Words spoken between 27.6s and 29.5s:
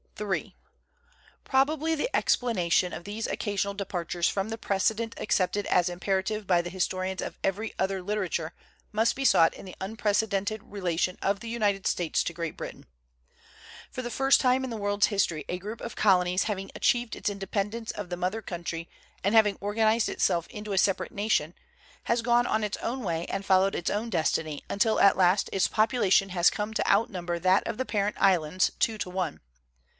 of the parent islands two to one.